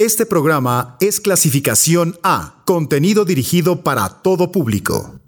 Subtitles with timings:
[0.00, 5.20] Este programa es clasificación A, contenido dirigido para todo público.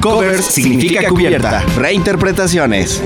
[0.00, 3.02] Covers significa cubierta, reinterpretaciones.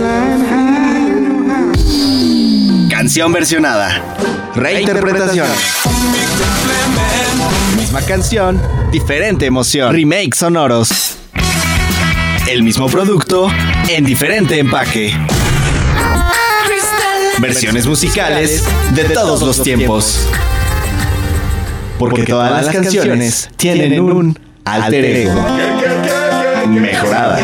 [2.88, 4.14] Canción versionada,
[4.54, 5.48] reinterpretación.
[7.76, 8.62] Misma canción,
[8.92, 9.92] diferente emoción.
[9.92, 11.16] Remakes sonoros.
[12.48, 13.48] El mismo producto
[13.88, 15.12] en diferente empaque.
[17.40, 20.26] Versiones musicales de todos los tiempos.
[21.98, 25.34] Porque todas las canciones tienen un alter ego.
[26.66, 27.42] Mejoradas.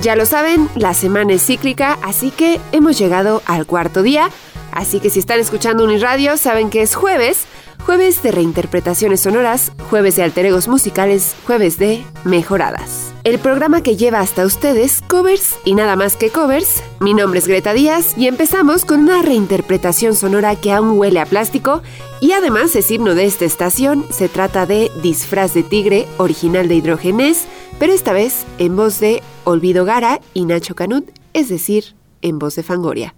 [0.00, 4.30] Ya lo saben, la semana es cíclica, así que hemos llegado al cuarto día.
[4.72, 7.46] Así que si están escuchando Uniradio, saben que es jueves
[7.86, 13.14] Jueves de reinterpretaciones sonoras, jueves de alteregos musicales, jueves de mejoradas.
[13.22, 16.82] El programa que lleva hasta ustedes covers y nada más que covers.
[16.98, 21.26] Mi nombre es Greta Díaz y empezamos con una reinterpretación sonora que aún huele a
[21.26, 21.80] plástico
[22.20, 24.04] y además es himno de esta estación.
[24.10, 27.46] Se trata de Disfraz de Tigre, original de Hidrogenés,
[27.78, 32.56] pero esta vez en voz de Olvido Gara y Nacho Canut, es decir, en voz
[32.56, 33.14] de Fangoria.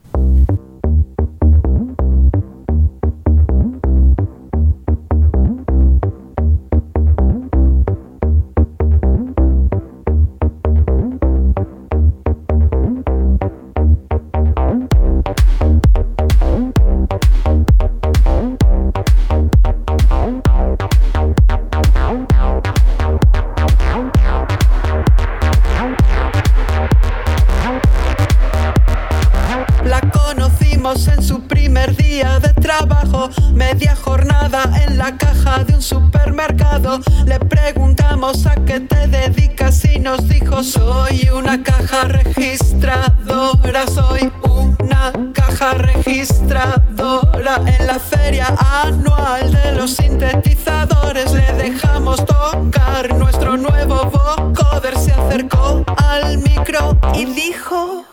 [40.62, 47.56] Soy una caja registradora, soy una caja registradora.
[47.67, 54.99] En la feria anual de los sintetizadores le dejamos tocar nuestro nuevo vocoder.
[54.99, 58.04] Se acercó al micro y dijo: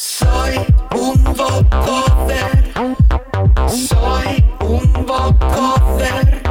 [0.00, 0.54] Soy
[0.92, 2.72] un vocoder,
[3.66, 6.42] soy un vocoder,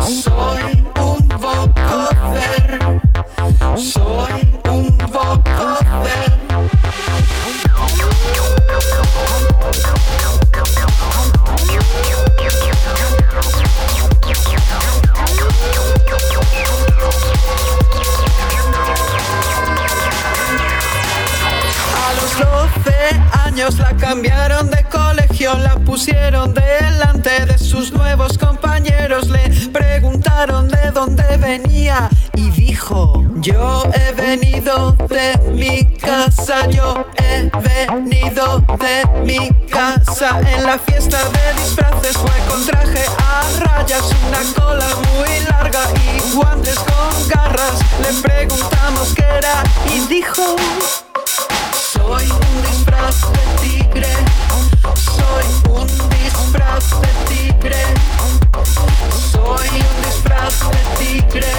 [0.00, 2.78] soy un vocoder.
[3.76, 6.34] Soy un vocoder.
[22.44, 22.92] 12
[23.44, 30.90] años la cambiaron de colegio, la pusieron delante de sus nuevos compañeros, le preguntaron de
[30.90, 39.50] dónde venía y dijo, yo he venido de mi casa, yo he venido de mi
[39.68, 40.40] casa.
[40.40, 46.34] En la fiesta de disfraces fue con traje a rayas, una cola muy larga y
[46.34, 47.78] guantes con garras.
[48.02, 49.62] Le preguntamos qué era
[49.94, 50.42] y dijo,
[51.94, 54.12] soy un disfraz de tigre,
[54.94, 57.82] soy un disfraz de tigre,
[59.32, 61.54] soy un disfraz de tigre.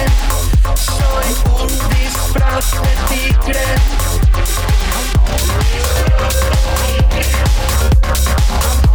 [0.76, 1.28] Soy
[1.60, 3.66] un disfraz de tigre.
[8.12, 8.85] Hacía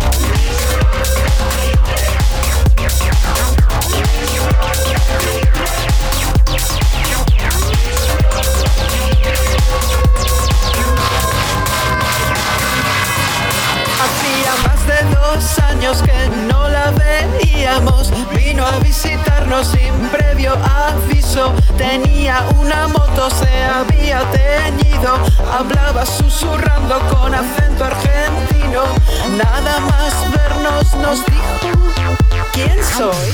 [18.33, 21.53] Vino a visitarnos sin previo aviso.
[21.77, 25.13] Tenía una moto, se había teñido.
[25.51, 28.83] Hablaba susurrando con acento argentino.
[29.37, 31.77] Nada más vernos nos dijo:
[32.51, 33.31] ¿Quién soy?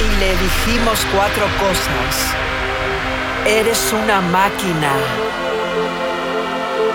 [0.00, 2.34] Y le dijimos cuatro cosas.
[3.46, 4.92] Eres una máquina.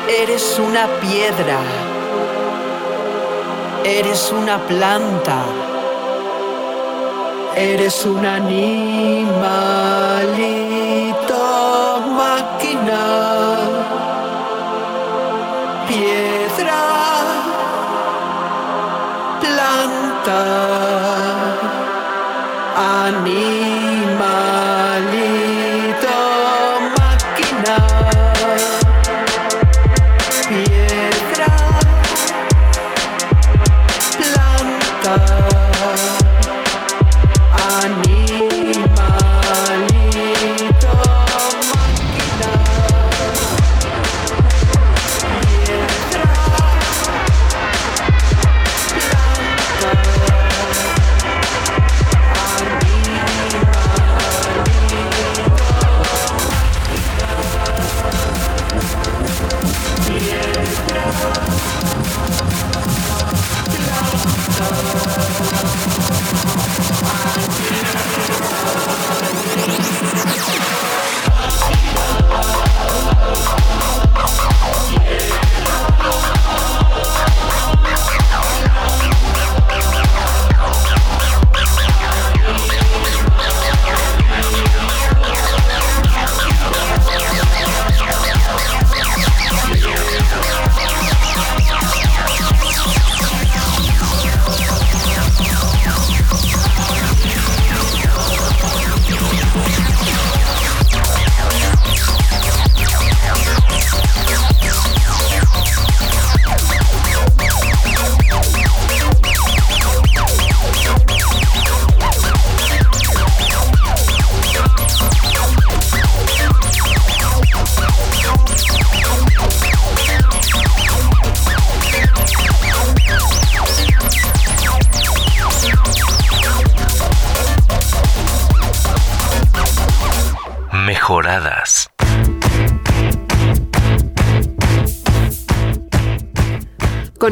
[0.08, 1.58] Eres una piedra.
[3.86, 5.44] Eres una planta.
[7.56, 8.56] Eres un animalito
[12.16, 13.04] máquina.
[15.88, 16.82] Piedra.
[19.42, 20.42] Planta.
[22.78, 23.93] Animalito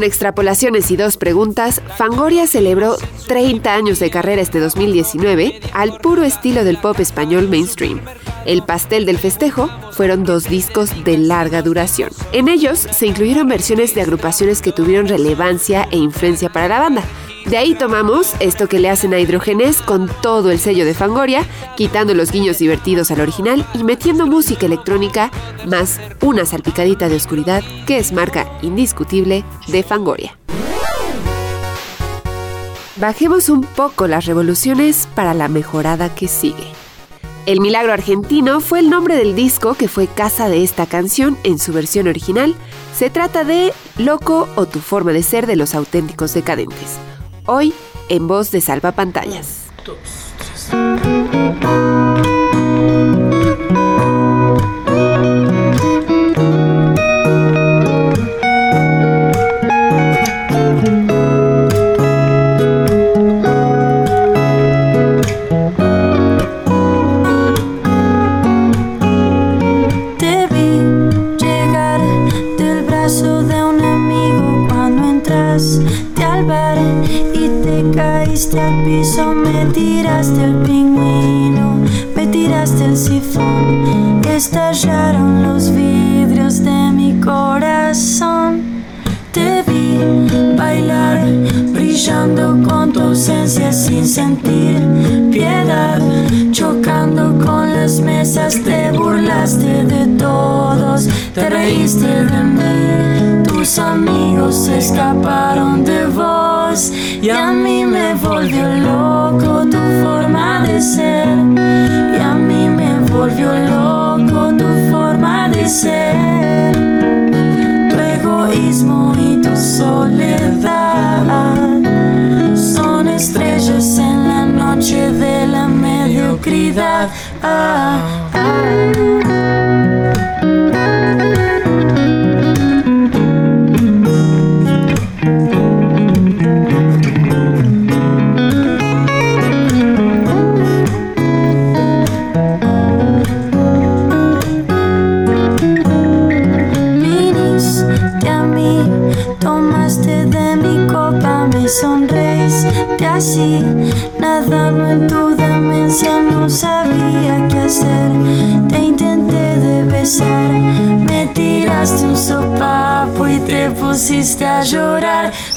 [0.02, 2.96] Con extrapolaciones y dos preguntas, Fangoria celebró
[3.28, 8.00] 30 años de carrera este 2019 al puro estilo del pop español mainstream.
[8.44, 12.10] El pastel del festejo fueron dos discos de larga duración.
[12.32, 17.04] En ellos se incluyeron versiones de agrupaciones que tuvieron relevancia e influencia para la banda,
[17.46, 21.44] de ahí tomamos esto que le hacen a Hidrogenes con todo el sello de Fangoria,
[21.76, 25.30] quitando los guiños divertidos al original y metiendo música electrónica
[25.66, 30.38] más una salpicadita de oscuridad que es marca indiscutible de Fangoria.
[32.96, 36.66] Bajemos un poco las revoluciones para la mejorada que sigue.
[37.44, 41.58] El Milagro Argentino fue el nombre del disco que fue casa de esta canción en
[41.58, 42.54] su versión original.
[42.96, 46.98] Se trata de Loco o tu forma de ser de los auténticos decadentes
[47.46, 47.74] Hoy
[48.08, 49.66] en voz de Salva Pantallas.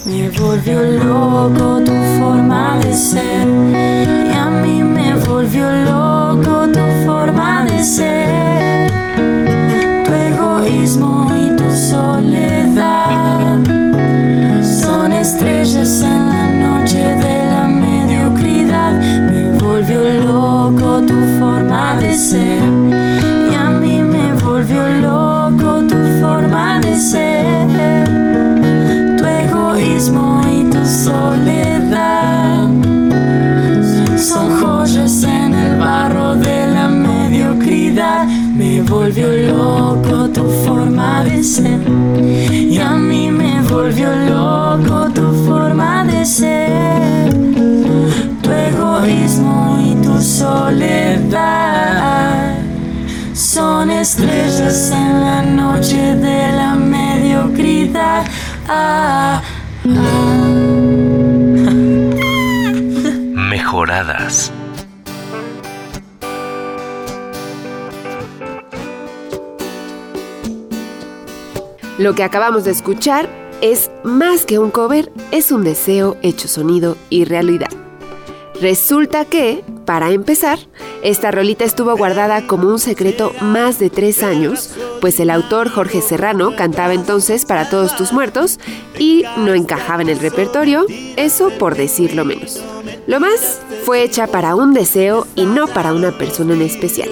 [0.05, 3.47] Me volvió loco tu forma de ser.
[3.47, 8.91] Y a mí me volvió loco tu forma de ser.
[10.05, 13.57] Tu egoísmo y tu soledad
[14.63, 18.93] son estrellas en la noche de la mediocridad.
[19.29, 22.61] Me volvió loco tu forma de ser.
[23.51, 27.34] Y a mí me volvió loco tu forma de ser
[34.25, 38.25] son joyas en el barro de la mediocridad.
[38.25, 41.79] Me volvió loco tu forma de ser
[42.49, 47.29] y a mí me volvió loco tu forma de ser.
[48.41, 51.75] Tu egoísmo y tu soledad
[53.33, 58.25] son estrellas en la noche de la mediocridad.
[58.67, 59.41] Ah,
[71.97, 73.29] Lo que acabamos de escuchar
[73.61, 77.69] es más que un cover, es un deseo hecho sonido y realidad.
[78.61, 80.59] Resulta que, para empezar,
[81.01, 86.01] esta rolita estuvo guardada como un secreto más de tres años, pues el autor Jorge
[86.01, 88.59] Serrano cantaba entonces para todos tus muertos
[88.99, 90.85] y no encajaba en el repertorio,
[91.15, 92.61] eso por decirlo menos.
[93.07, 97.09] Lo más fue hecha para un deseo y no para una persona en especial.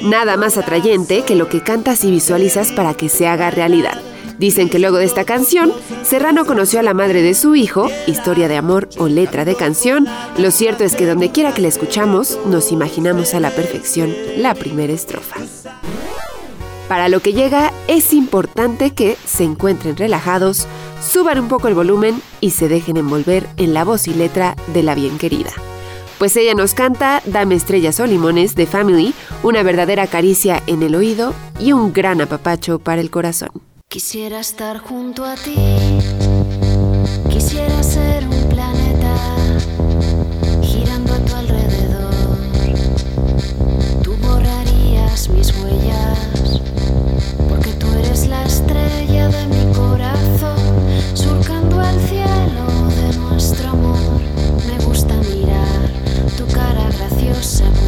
[0.00, 4.00] Nada más atrayente que lo que cantas y visualizas para que se haga realidad.
[4.38, 5.72] Dicen que luego de esta canción,
[6.02, 10.06] Serrano conoció a la madre de su hijo, historia de amor o letra de canción.
[10.38, 14.54] Lo cierto es que donde quiera que la escuchamos, nos imaginamos a la perfección la
[14.54, 15.36] primera estrofa.
[16.88, 20.66] Para lo que llega, es importante que se encuentren relajados,
[21.00, 24.82] suban un poco el volumen y se dejen envolver en la voz y letra de
[24.82, 25.52] la bien querida
[26.18, 30.94] Pues ella nos canta Dame estrellas o limones de Family, una verdadera caricia en el
[30.94, 33.50] oído y un gran apapacho para el corazón.
[33.88, 35.54] Quisiera estar junto a ti.
[37.30, 39.14] Quisiera ser un planeta
[40.62, 42.14] girando a tu alrededor.
[44.02, 46.60] Tú borrarías mis huellas
[47.48, 49.61] porque tú eres la estrella de mi
[57.42, 57.81] yourself.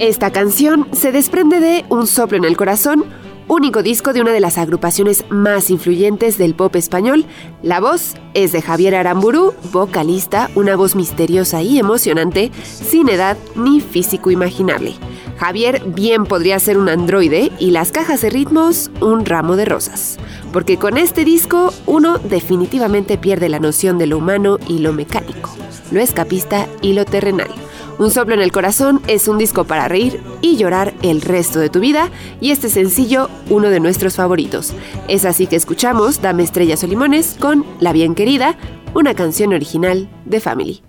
[0.00, 3.04] Esta canción se desprende de Un soplo en el corazón,
[3.46, 7.24] único disco de una de las agrupaciones más influyentes del pop español.
[7.62, 13.80] La voz es de Javier Aramburu, vocalista, una voz misteriosa y emocionante, sin edad ni
[13.80, 14.96] físico imaginable.
[15.42, 20.16] Javier bien podría ser un androide y las cajas de ritmos un ramo de rosas.
[20.52, 25.50] Porque con este disco uno definitivamente pierde la noción de lo humano y lo mecánico,
[25.90, 27.50] lo escapista y lo terrenal.
[27.98, 31.70] Un soplo en el corazón es un disco para reír y llorar el resto de
[31.70, 32.08] tu vida
[32.40, 34.72] y este sencillo uno de nuestros favoritos.
[35.08, 38.56] Es así que escuchamos Dame estrellas o limones con La bien querida,
[38.94, 40.82] una canción original de Family.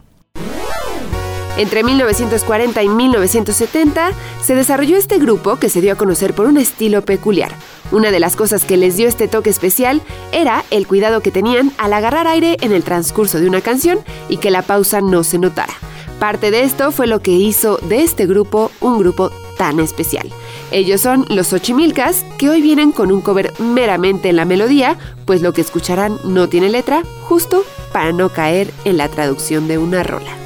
[1.55, 6.57] Entre 1940 y 1970 se desarrolló este grupo que se dio a conocer por un
[6.57, 7.55] estilo peculiar.
[7.91, 11.71] Una de las cosas que les dio este toque especial era el cuidado que tenían
[11.77, 15.37] al agarrar aire en el transcurso de una canción y que la pausa no se
[15.37, 15.73] notara.
[16.19, 20.31] Parte de esto fue lo que hizo de este grupo un grupo tan especial.
[20.71, 25.43] Ellos son los Xochimilcas, que hoy vienen con un cover meramente en la melodía, pues
[25.43, 30.01] lo que escucharán no tiene letra, justo para no caer en la traducción de una
[30.01, 30.42] rola.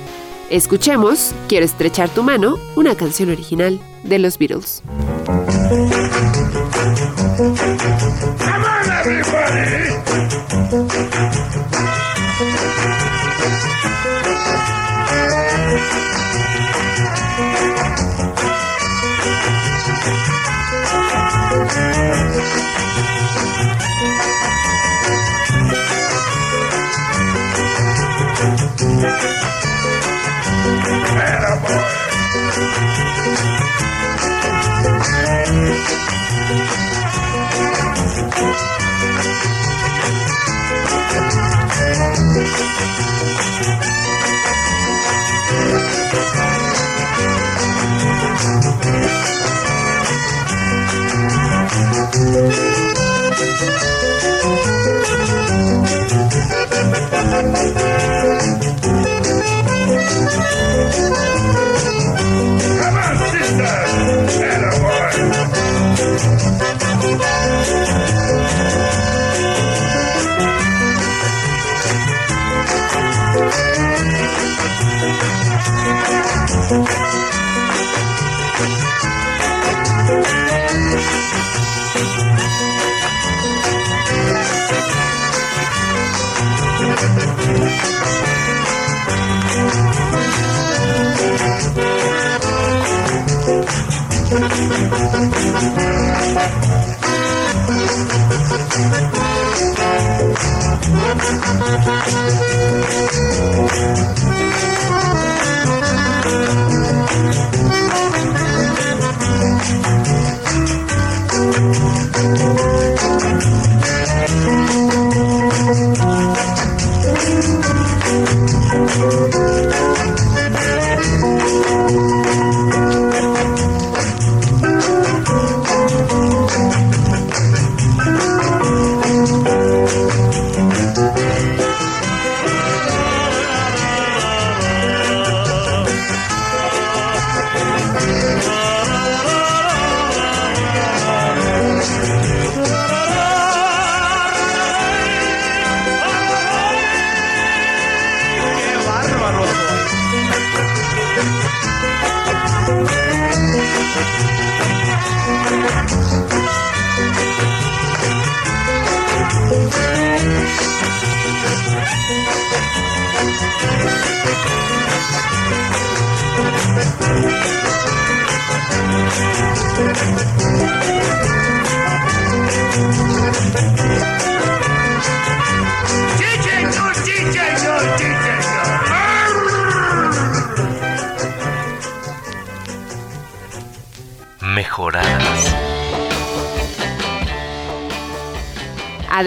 [0.50, 4.82] Escuchemos Quiero estrechar tu mano, una canción original de los Beatles.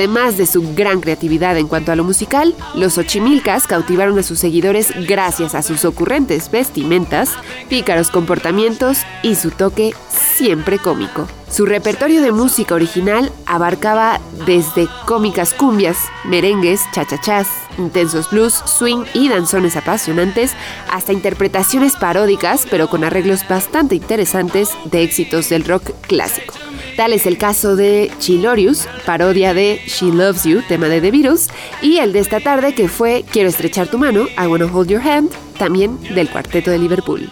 [0.01, 4.39] Además de su gran creatividad en cuanto a lo musical, los Ochimilcas cautivaron a sus
[4.39, 7.35] seguidores gracias a sus ocurrentes vestimentas,
[7.69, 11.29] pícaros comportamientos y su toque siempre cómico.
[11.51, 17.49] Su repertorio de música original abarcaba desde cómicas cumbias, merengues, chachachás,
[17.81, 20.53] intensos blues, swing y danzones apasionantes,
[20.91, 26.55] hasta interpretaciones paródicas, pero con arreglos bastante interesantes de éxitos del rock clásico.
[26.97, 31.49] Tal es el caso de Chilorius, parodia de She Loves You, tema de The Beatles,
[31.81, 35.01] y el de esta tarde que fue Quiero estrechar tu mano, I Wanna Hold Your
[35.01, 37.31] Hand, también del cuarteto de Liverpool.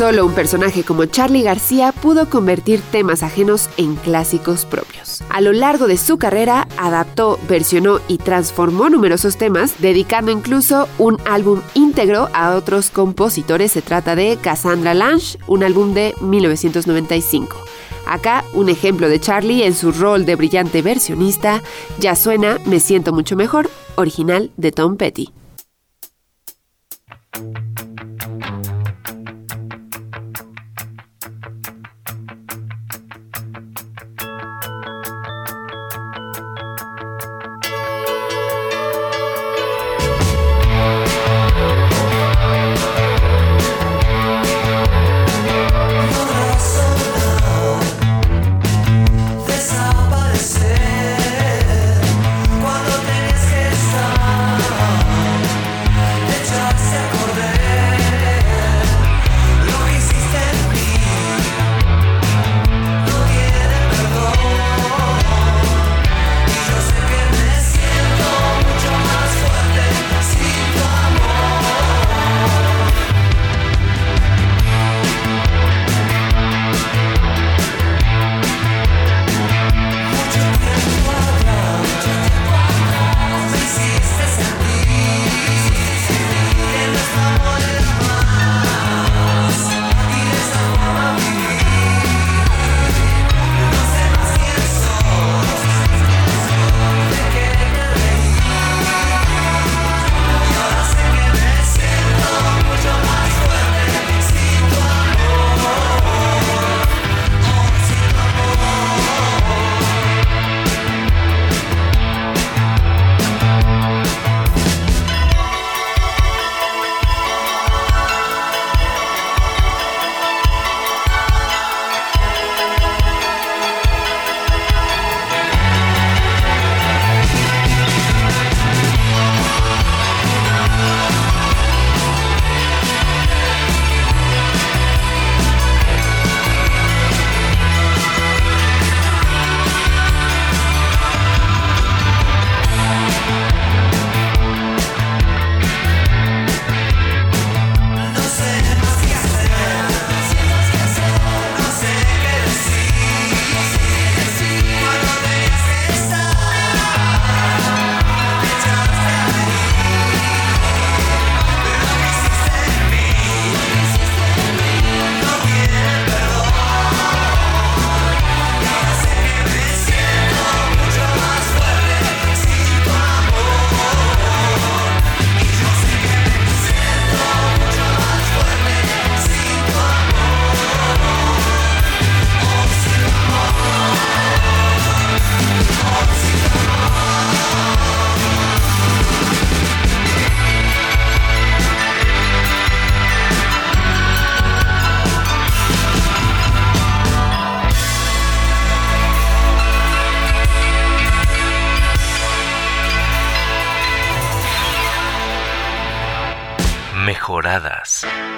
[0.00, 5.22] Solo un personaje como Charlie García pudo convertir temas ajenos en clásicos propios.
[5.28, 11.18] A lo largo de su carrera, adaptó, versionó y transformó numerosos temas, dedicando incluso un
[11.26, 13.72] álbum íntegro a otros compositores.
[13.72, 17.58] Se trata de Cassandra Lange, un álbum de 1995.
[18.06, 21.62] Acá un ejemplo de Charlie en su rol de brillante versionista,
[21.98, 25.30] ya suena Me siento mucho mejor, original de Tom Petty.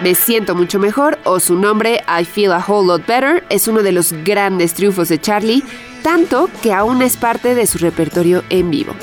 [0.03, 3.85] Me siento mucho mejor o su nombre I Feel a Whole Lot Better es uno
[3.85, 5.63] de los grandes triunfos de Charlie,
[6.03, 8.95] tanto que aún es parte de su repertorio en vivo.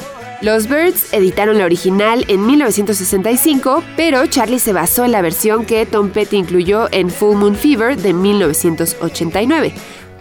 [0.42, 5.86] Los Birds editaron la original en 1965, pero Charlie se basó en la versión que
[5.86, 9.74] Tom Petty incluyó en Full Moon Fever de 1989,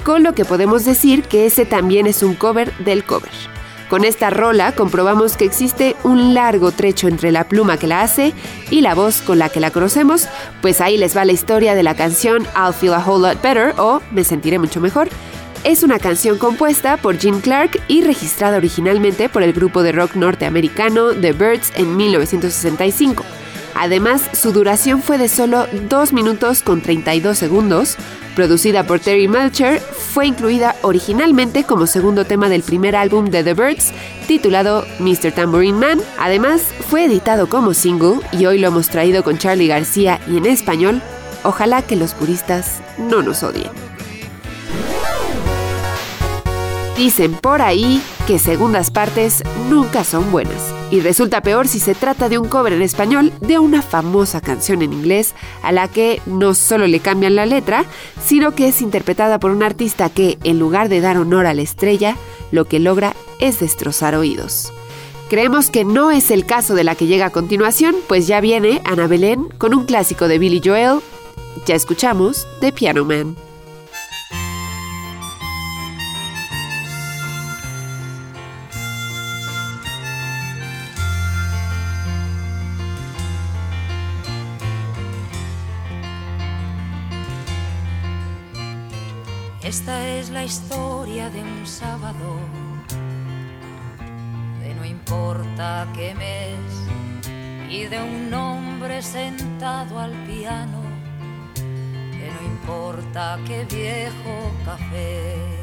[0.05, 3.58] con lo que podemos decir que ese también es un cover del cover.
[3.89, 8.35] Con esta rola comprobamos que existe un largo trecho entre la pluma que la hace
[8.71, 10.29] y la voz con la que la conocemos,
[10.61, 13.75] pues ahí les va la historia de la canción I'll Feel a Whole Lot Better
[13.79, 15.09] o Me Sentiré Mucho Mejor,
[15.65, 20.15] es una canción compuesta por Gene Clark y registrada originalmente por el grupo de rock
[20.15, 23.25] norteamericano The Birds en 1965.
[23.75, 27.97] Además, su duración fue de solo 2 minutos con 32 segundos.
[28.35, 33.55] Producida por Terry Melcher, fue incluida originalmente como segundo tema del primer álbum de The
[33.55, 33.93] Birds,
[34.27, 35.33] titulado Mr.
[35.33, 36.01] Tambourine Man.
[36.19, 40.47] Además, fue editado como single y hoy lo hemos traído con Charlie García y en
[40.47, 41.03] español.
[41.43, 43.71] Ojalá que los puristas no nos odien.
[46.97, 50.78] Dicen por ahí que segundas partes nunca son buenas.
[50.91, 54.81] Y resulta peor si se trata de un cover en español de una famosa canción
[54.81, 57.85] en inglés a la que no solo le cambian la letra,
[58.25, 61.63] sino que es interpretada por un artista que, en lugar de dar honor a la
[61.63, 62.17] estrella,
[62.53, 64.73] lo que logra es destrozar oídos.
[65.29, 68.81] Creemos que no es el caso de la que llega a continuación, pues ya viene
[68.85, 71.01] Ana Belén con un clásico de Billy Joel.
[71.67, 73.48] Ya escuchamos The Piano Man.
[90.39, 92.29] La historia de un sábado,
[94.61, 96.71] de no importa qué mes,
[97.69, 100.81] y de un hombre sentado al piano,
[101.57, 105.59] de no importa qué viejo café.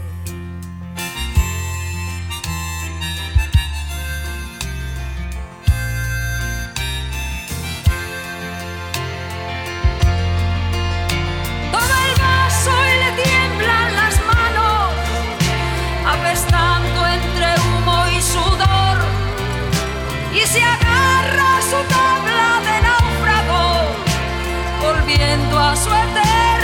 [25.15, 26.54] corriendo a suerte.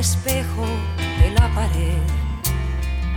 [0.00, 0.66] Espejo
[1.20, 2.00] de la pared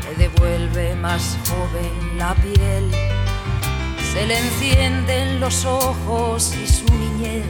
[0.04, 2.92] le devuelve más joven la piel,
[4.12, 7.46] se le encienden los ojos y su niñez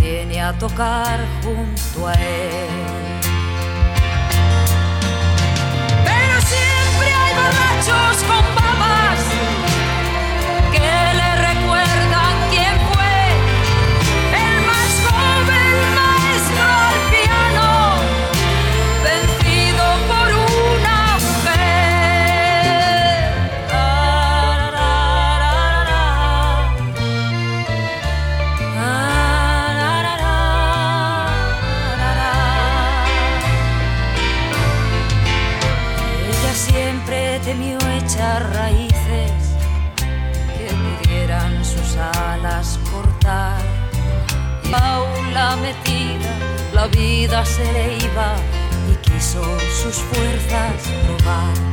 [0.00, 2.68] viene a tocar junto a él.
[6.08, 9.15] Pero siempre hay borrachos con babas
[46.88, 48.36] vida se le iba
[48.90, 49.42] y quiso
[49.82, 51.65] sus fuerzas probar.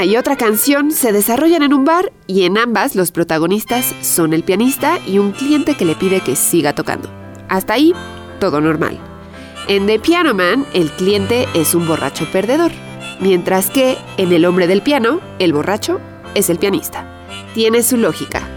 [0.00, 4.32] Una y otra canción se desarrollan en un bar y en ambas los protagonistas son
[4.32, 7.10] el pianista y un cliente que le pide que siga tocando.
[7.50, 7.92] Hasta ahí,
[8.38, 8.98] todo normal.
[9.68, 12.72] En The Piano Man, el cliente es un borracho perdedor,
[13.20, 16.00] mientras que en El hombre del piano, el borracho
[16.34, 17.04] es el pianista.
[17.52, 18.48] Tiene su lógica.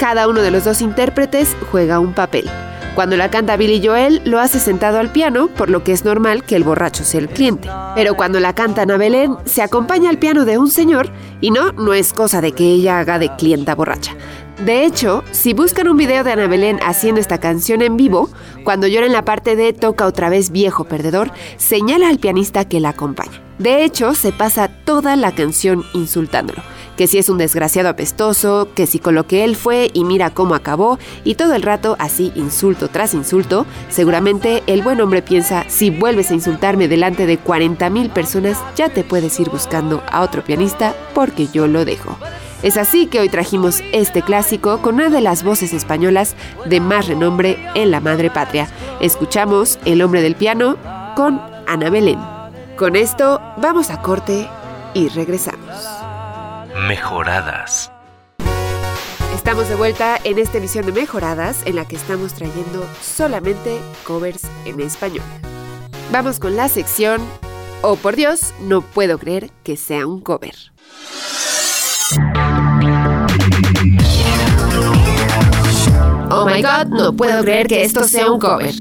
[0.00, 2.50] Cada uno de los dos intérpretes juega un papel.
[2.98, 6.42] Cuando la canta Billy Joel, lo hace sentado al piano, por lo que es normal
[6.42, 7.70] que el borracho sea el cliente.
[7.94, 11.08] Pero cuando la canta Ana Belén, se acompaña al piano de un señor,
[11.40, 14.16] y no, no es cosa de que ella haga de clienta borracha.
[14.64, 18.28] De hecho, si buscan un video de Ana Belén haciendo esta canción en vivo,
[18.64, 22.80] cuando llora en la parte de Toca otra vez viejo perdedor, señala al pianista que
[22.80, 23.40] la acompaña.
[23.58, 26.60] De hecho, se pasa toda la canción insultándolo
[26.98, 30.30] que si es un desgraciado apestoso, que si con lo que él fue y mira
[30.30, 35.64] cómo acabó, y todo el rato así insulto tras insulto, seguramente el buen hombre piensa,
[35.68, 40.22] si vuelves a insultarme delante de 40 mil personas, ya te puedes ir buscando a
[40.22, 42.18] otro pianista porque yo lo dejo.
[42.62, 46.34] Es así que hoy trajimos este clásico con una de las voces españolas
[46.66, 48.68] de más renombre en la madre patria.
[49.00, 50.76] Escuchamos El hombre del piano
[51.14, 52.18] con Ana Belén.
[52.76, 54.48] Con esto vamos a corte
[54.92, 55.70] y regresamos
[56.88, 57.92] mejoradas.
[59.34, 64.42] Estamos de vuelta en esta emisión de Mejoradas en la que estamos trayendo solamente covers
[64.64, 65.24] en español.
[66.12, 67.20] Vamos con la sección
[67.82, 70.56] Oh por Dios, no puedo creer que sea un cover.
[76.40, 78.72] Oh my god, no puedo creer que esto sea un cover.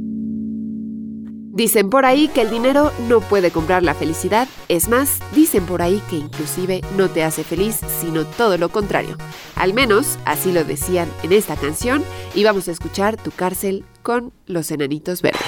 [1.57, 5.81] Dicen por ahí que el dinero no puede comprar la felicidad, es más, dicen por
[5.81, 9.17] ahí que inclusive no te hace feliz, sino todo lo contrario.
[9.55, 12.03] Al menos así lo decían en esta canción
[12.35, 15.41] y vamos a escuchar Tu cárcel con los enanitos verdes.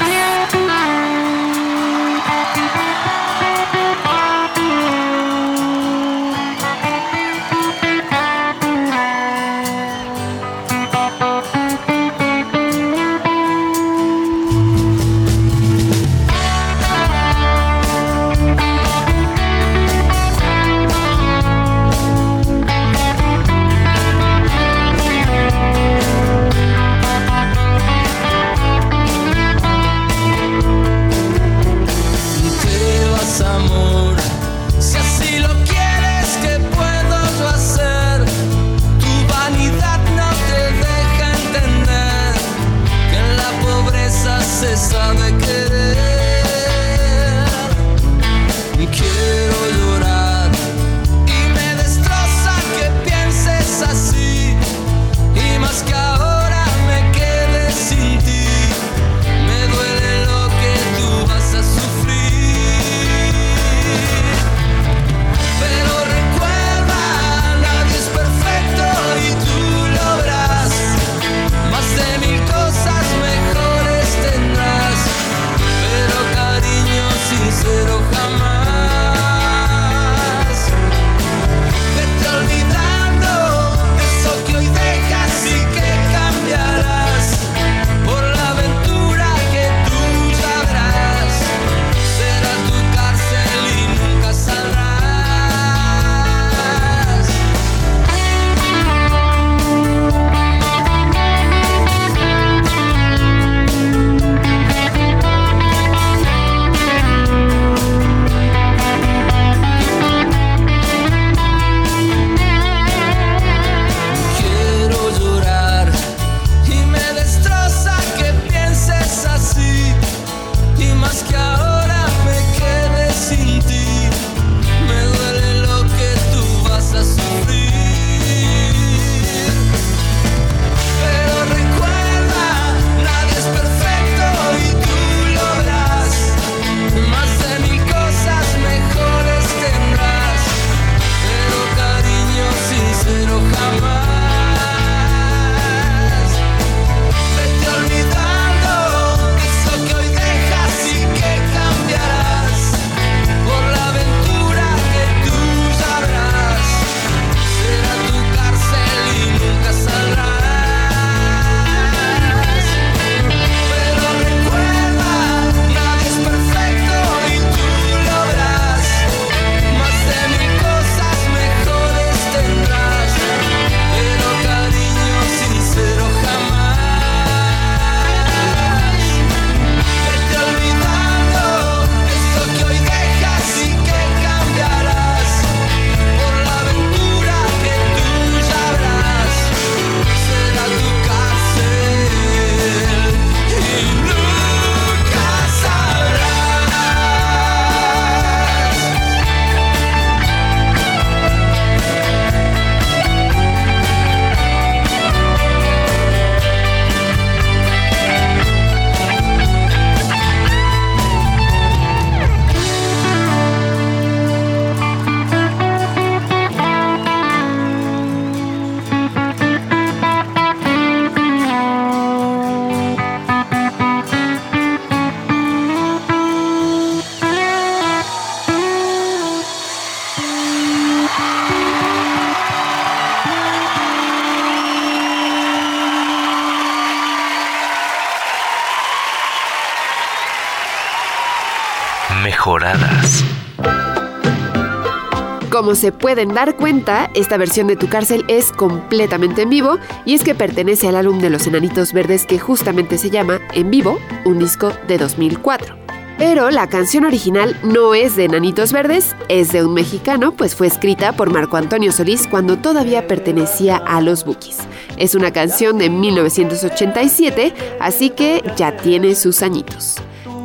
[245.79, 250.23] Se pueden dar cuenta, esta versión de Tu Cárcel es completamente en vivo y es
[250.23, 254.39] que pertenece al álbum de los Enanitos Verdes que justamente se llama En Vivo, un
[254.39, 255.77] disco de 2004.
[256.17, 260.67] Pero la canción original no es de Enanitos Verdes, es de un mexicano, pues fue
[260.67, 264.57] escrita por Marco Antonio Solís cuando todavía pertenecía a los Bookies.
[264.97, 269.95] Es una canción de 1987, así que ya tiene sus añitos.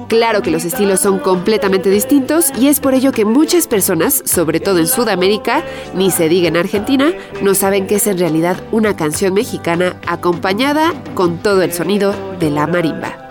[0.09, 4.61] Claro que los estilos son completamente distintos y es por ello que muchas personas, sobre
[4.61, 8.97] todo en Sudamérica, ni se diga en Argentina, no saben que es en realidad una
[8.97, 13.25] canción mexicana acompañada con todo el sonido de la marimba.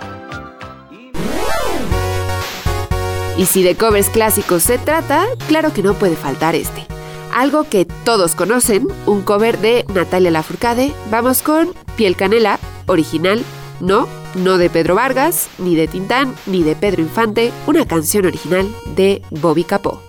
[3.37, 6.85] Y si de covers clásicos se trata, claro que no puede faltar este.
[7.33, 10.93] Algo que todos conocen, un cover de Natalia Lafourcade.
[11.09, 13.43] Vamos con Piel Canela, original,
[13.83, 18.73] no, no de Pedro Vargas, ni de Tintán, ni de Pedro Infante, una canción original
[18.95, 20.01] de Bobby Capó.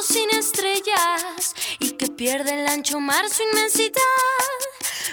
[0.00, 4.37] Sin estrellas y que pierda el ancho mar su inmensidad.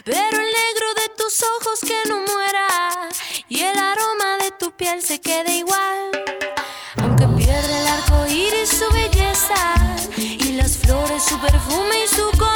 [0.06, 3.10] Pero el negro de tus ojos que no muera
[3.50, 6.12] y el aroma de tu piel se quede igual.
[6.98, 9.74] Aunque pierda el arco iris su belleza
[10.16, 12.55] y las flores su perfume y su color,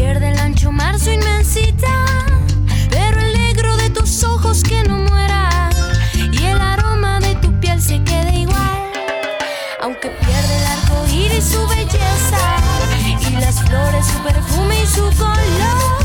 [0.00, 2.24] pierda el ancho mar su inmensidad.
[2.88, 5.68] Pero el negro de tus ojos que no muera
[6.32, 8.78] y el aroma de tu piel se quede igual.
[9.82, 12.42] Aunque pierda el arco iris su belleza
[13.28, 15.99] y las flores su perfume y su color,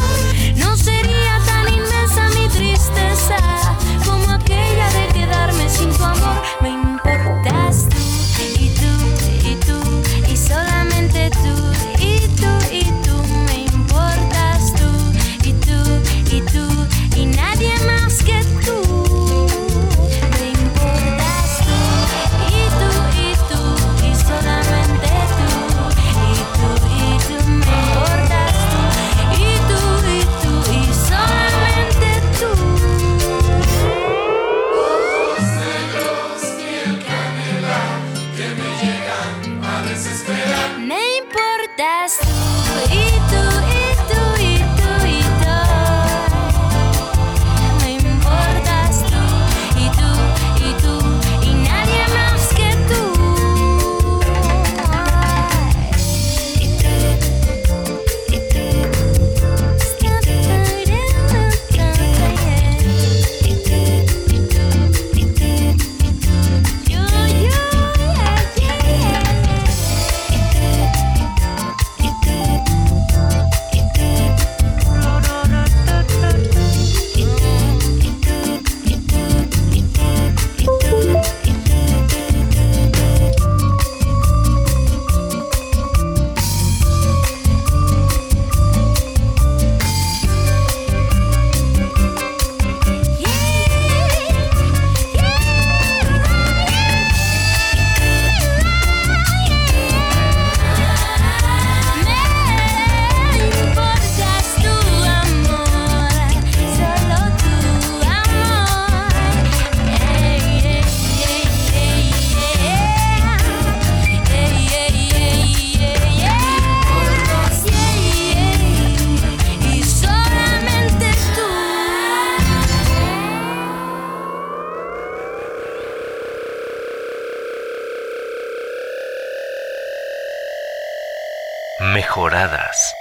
[131.96, 132.94] Mejoradas.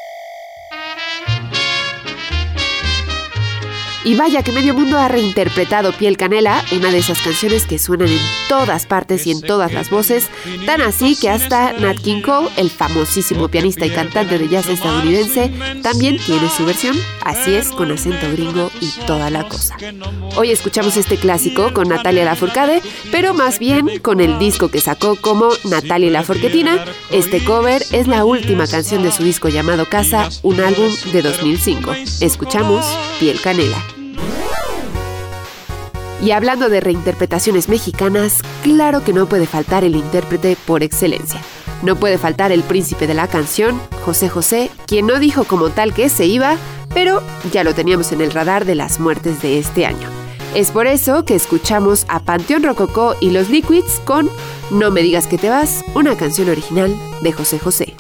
[4.04, 8.08] Y vaya que medio mundo ha reinterpretado Piel Canela, una de esas canciones que suenan
[8.08, 10.28] en todas partes y en todas las voces,
[10.66, 15.50] tan así que hasta Nat King Cole, el famosísimo pianista y cantante de jazz estadounidense,
[15.82, 19.76] también tiene su versión, así es, con acento gringo y toda la cosa.
[20.36, 25.16] Hoy escuchamos este clásico con Natalia Lafourcade, pero más bien con el disco que sacó
[25.16, 26.84] como Natalia Lafourquetina.
[27.10, 31.92] Este cover es la última canción de su disco llamado Casa, un álbum de 2005.
[32.20, 32.84] Escuchamos
[33.18, 33.93] Piel Canela.
[36.24, 41.38] Y hablando de reinterpretaciones mexicanas, claro que no puede faltar el intérprete por excelencia.
[41.82, 45.92] No puede faltar el príncipe de la canción, José José, quien no dijo como tal
[45.92, 46.56] que se iba,
[46.94, 47.22] pero
[47.52, 50.08] ya lo teníamos en el radar de las muertes de este año.
[50.54, 54.30] Es por eso que escuchamos a Panteón Rococó y los Liquids con
[54.70, 57.94] No me digas que te vas, una canción original de José José.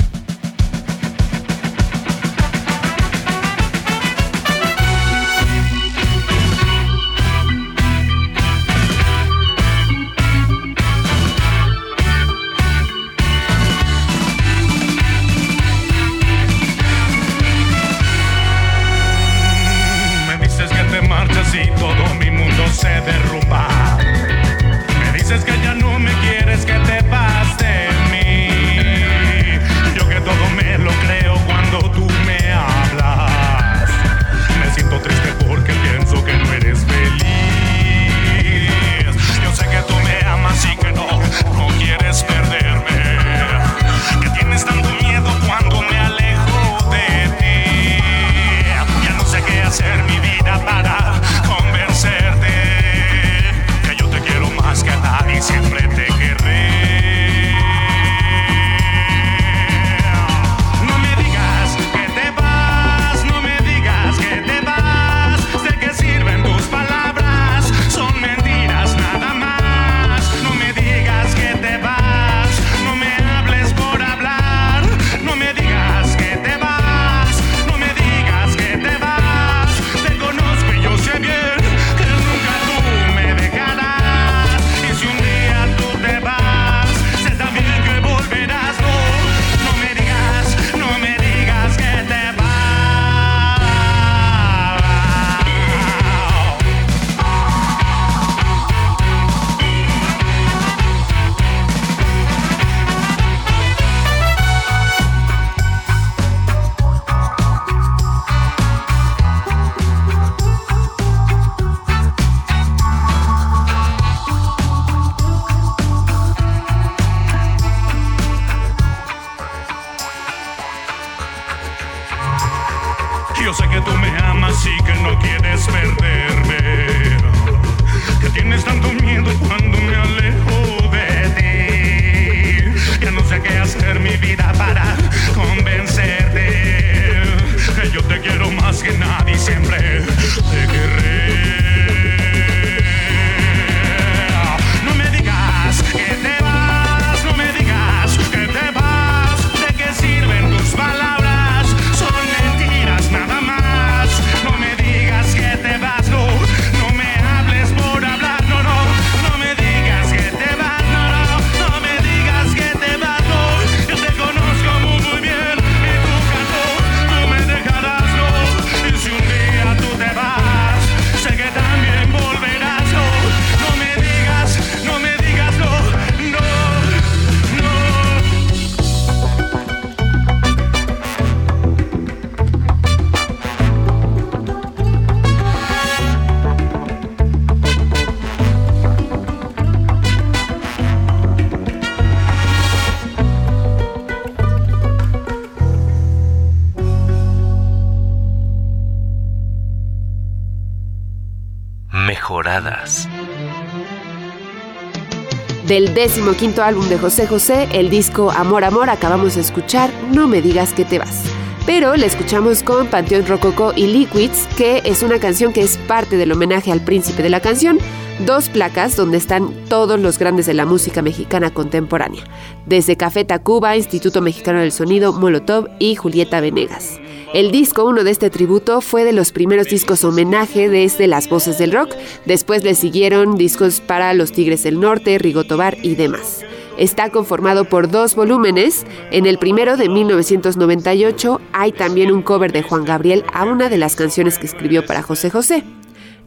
[205.94, 210.26] Del décimo quinto álbum de José José, el disco Amor Amor, acabamos de escuchar No
[210.26, 211.22] me digas que te vas.
[211.66, 216.16] Pero la escuchamos con Panteón Rococo y Liquids, que es una canción que es parte
[216.16, 217.78] del homenaje al príncipe de la canción,
[218.26, 222.24] dos placas donde están todos los grandes de la música mexicana contemporánea,
[222.66, 226.98] desde Café Tacuba, Instituto Mexicano del Sonido, Molotov y Julieta Venegas.
[227.34, 231.58] El disco uno de este tributo fue de los primeros discos homenaje desde las voces
[231.58, 231.92] del rock.
[232.26, 236.44] Después le siguieron discos para Los Tigres del Norte, Rigotobar y demás.
[236.78, 238.86] Está conformado por dos volúmenes.
[239.10, 243.78] En el primero de 1998 hay también un cover de Juan Gabriel a una de
[243.78, 245.64] las canciones que escribió para José José.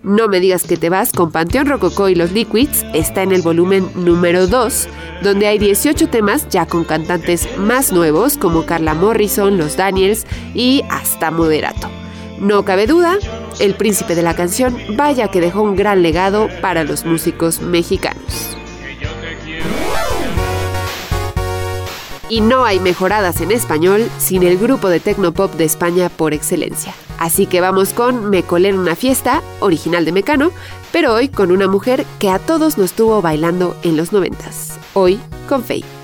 [0.03, 3.41] No me digas que te vas con Panteón Rococó y los Liquids está en el
[3.41, 4.87] volumen número 2,
[5.23, 10.83] donde hay 18 temas ya con cantantes más nuevos como Carla Morrison, Los Daniels y
[10.89, 11.89] hasta Moderato.
[12.39, 13.17] No cabe duda,
[13.59, 18.57] el príncipe de la canción vaya que dejó un gran legado para los músicos mexicanos.
[22.29, 26.93] Y no hay mejoradas en español sin el grupo de tecnopop de España por excelencia.
[27.19, 30.51] Así que vamos con Me colé en una fiesta, original de Mecano,
[30.91, 34.77] pero hoy con una mujer que a todos nos tuvo bailando en los noventas.
[34.93, 35.96] Hoy con Faye.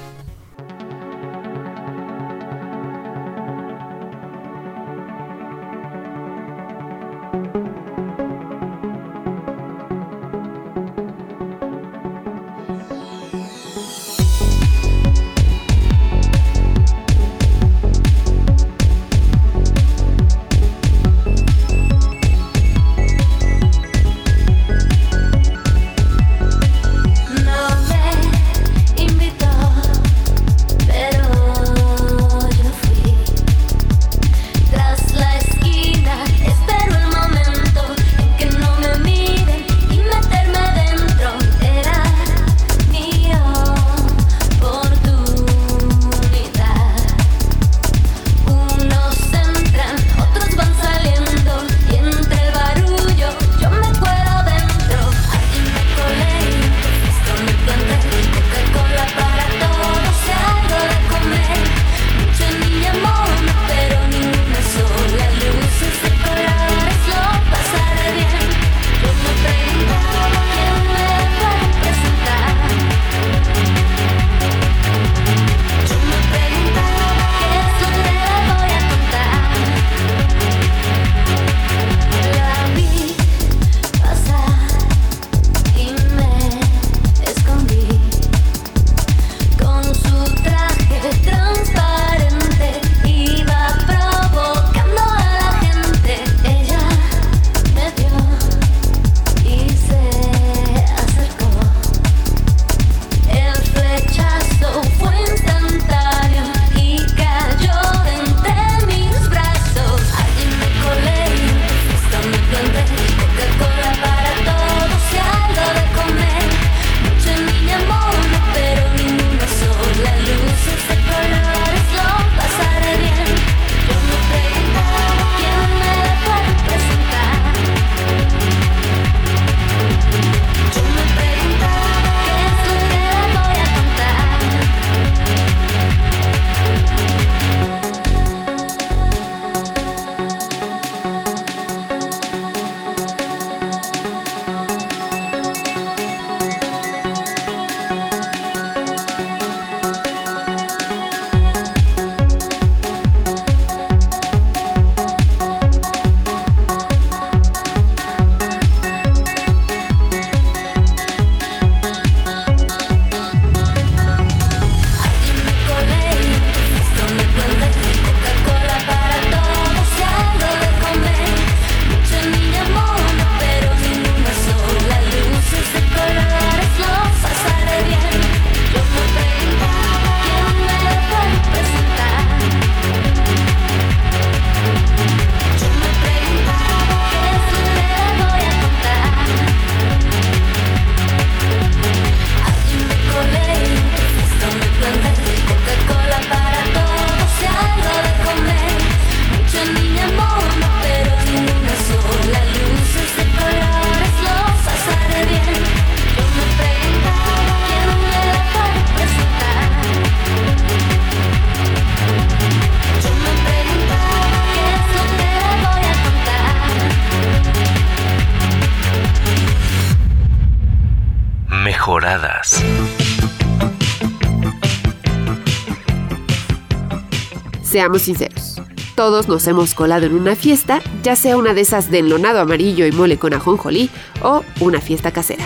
[227.63, 228.61] Seamos sinceros,
[228.95, 232.85] todos nos hemos colado en una fiesta, ya sea una de esas de enlonado amarillo
[232.85, 233.89] y mole con ajonjolí
[234.21, 235.45] o una fiesta casera.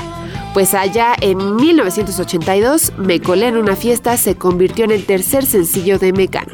[0.56, 6.00] Pues allá en 1982, Me colé en una fiesta se convirtió en el tercer sencillo
[6.00, 6.54] de Mecano.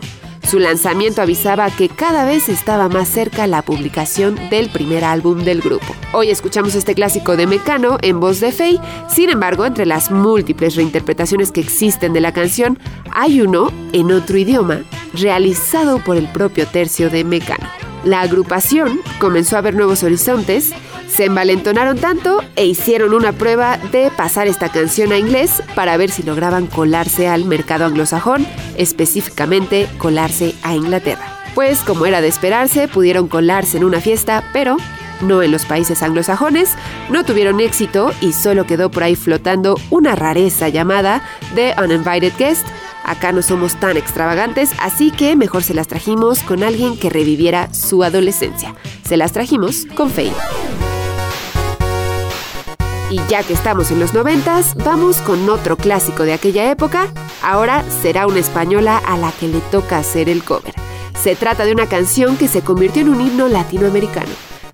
[0.53, 5.61] Su lanzamiento avisaba que cada vez estaba más cerca la publicación del primer álbum del
[5.61, 5.95] grupo.
[6.11, 8.79] Hoy escuchamos este clásico de Mecano en voz de Faye,
[9.09, 12.77] sin embargo, entre las múltiples reinterpretaciones que existen de la canción,
[13.11, 14.83] hay uno en otro idioma
[15.15, 17.82] realizado por el propio tercio de Mecano.
[18.03, 20.73] La agrupación comenzó a ver nuevos horizontes,
[21.07, 26.09] se envalentonaron tanto e hicieron una prueba de pasar esta canción a inglés para ver
[26.09, 28.47] si lograban colarse al mercado anglosajón,
[28.77, 31.39] específicamente colarse a Inglaterra.
[31.53, 34.77] Pues como era de esperarse, pudieron colarse en una fiesta, pero
[35.23, 36.75] no en los países anglosajones,
[37.09, 41.23] no tuvieron éxito y solo quedó por ahí flotando una rareza llamada
[41.55, 42.67] The Uninvited Guest,
[43.03, 47.73] Acá no somos tan extravagantes, así que mejor se las trajimos con alguien que reviviera
[47.73, 48.75] su adolescencia.
[49.05, 50.31] Se las trajimos con Faye.
[53.09, 57.09] Y ya que estamos en los noventas, vamos con otro clásico de aquella época.
[57.43, 60.73] Ahora será una española a la que le toca hacer el cover.
[61.21, 64.31] Se trata de una canción que se convirtió en un himno latinoamericano.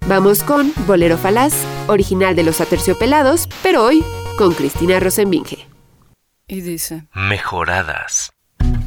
[0.09, 1.53] Vamos con Bolero Falaz,
[1.85, 4.03] original de los Aterciopelados, pero hoy
[4.39, 5.67] con Cristina Rosenbinge.
[6.47, 8.31] Y dice, Mejoradas.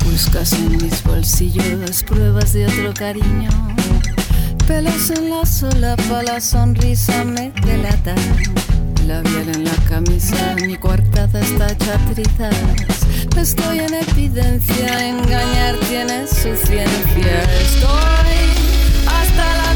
[0.05, 3.51] buscas en mis bolsillos pruebas de otro cariño.
[4.67, 8.17] Pelos en la solapa, la sonrisa me delata.
[9.07, 12.57] Labial en la camisa, mi coartada está hecha trizas.
[13.37, 17.45] Estoy en evidencia, engañar tiene su ciencia.
[17.61, 18.73] Estoy
[19.07, 19.72] hasta la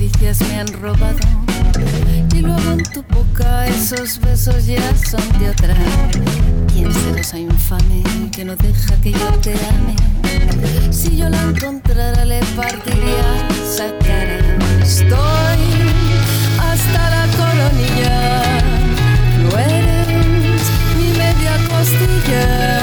[0.00, 1.18] caricias me han robado.
[2.34, 5.74] Y luego en tu boca esos besos ya son de otra.
[6.72, 9.94] ¿Quién esa infame que no deja que yo te ame?
[10.90, 14.38] Si yo la encontrara le partiría esa cara.
[14.82, 15.60] Estoy
[16.58, 18.62] hasta la coronilla.
[19.42, 20.62] No eres
[20.96, 22.79] mi media costilla.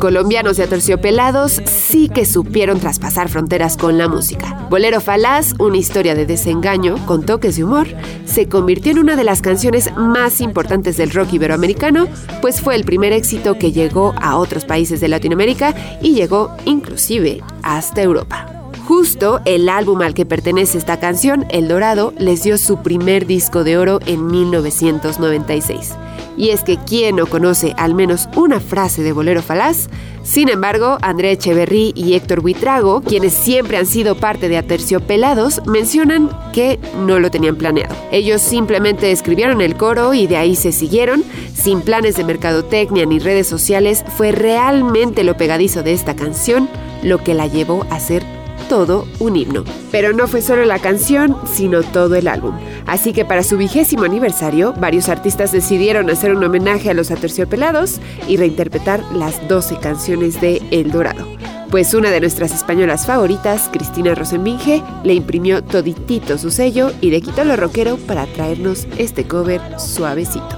[0.00, 4.66] Colombianos de Aterciopelados sí que supieron traspasar fronteras con la música.
[4.68, 7.86] Bolero Falaz, una historia de desengaño con toques de humor,
[8.24, 12.08] se convirtió en una de las canciones más importantes del rock iberoamericano,
[12.40, 17.42] pues fue el primer éxito que llegó a otros países de Latinoamérica y llegó inclusive
[17.62, 18.46] hasta Europa.
[18.86, 23.62] Justo el álbum al que pertenece esta canción, El Dorado, les dio su primer disco
[23.62, 25.94] de oro en 1996.
[26.36, 29.88] Y es que quien no conoce al menos una frase de Bolero Falaz,
[30.22, 36.30] sin embargo, André Echeverry y Héctor Buitrago, quienes siempre han sido parte de Aterciopelados, mencionan
[36.52, 37.96] que no lo tenían planeado.
[38.12, 41.24] Ellos simplemente escribieron el coro y de ahí se siguieron,
[41.54, 46.68] sin planes de mercadotecnia ni redes sociales, fue realmente lo pegadizo de esta canción
[47.02, 48.22] lo que la llevó a ser
[48.70, 49.64] todo un himno.
[49.90, 52.56] Pero no fue solo la canción, sino todo el álbum.
[52.86, 58.00] Así que para su vigésimo aniversario, varios artistas decidieron hacer un homenaje a los aterciopelados
[58.28, 61.26] y reinterpretar las 12 canciones de El Dorado.
[61.70, 67.20] Pues una de nuestras españolas favoritas, Cristina Rosenbinge, le imprimió toditito su sello y le
[67.20, 70.56] quitó lo rockero para traernos este cover suavecito.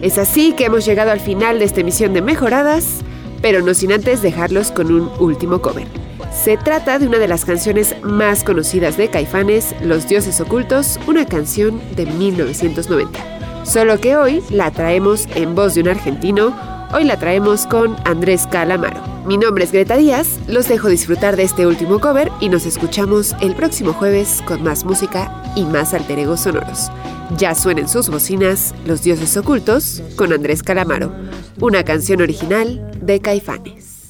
[0.00, 3.00] Es así que hemos llegado al final de esta emisión de Mejoradas,
[3.42, 5.86] pero no sin antes dejarlos con un último cover.
[6.34, 11.24] Se trata de una de las canciones más conocidas de Caifanes, Los Dioses Ocultos, una
[11.24, 13.64] canción de 1990.
[13.64, 16.54] Solo que hoy la traemos en voz de un argentino,
[16.92, 19.00] hoy la traemos con Andrés Calamaro.
[19.24, 23.34] Mi nombre es Greta Díaz, los dejo disfrutar de este último cover y nos escuchamos
[23.40, 26.90] el próximo jueves con más música y más alter sonoros.
[27.38, 31.10] Ya suenen sus bocinas Los Dioses Ocultos con Andrés Calamaro,
[31.60, 34.08] una canción original de Caifanes.